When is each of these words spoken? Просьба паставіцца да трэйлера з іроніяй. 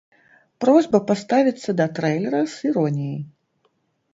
Просьба 0.63 1.01
паставіцца 1.11 1.69
да 1.81 1.85
трэйлера 1.99 2.41
з 2.55 2.71
іроніяй. 2.71 3.21